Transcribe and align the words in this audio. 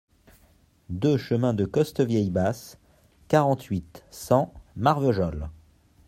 deux 0.89 1.15
chemin 1.19 1.53
de 1.53 1.63
Costevieille 1.63 2.31
Basse, 2.31 2.79
quarante-huit, 3.27 4.03
cent, 4.09 4.51
Marvejols 4.75 5.47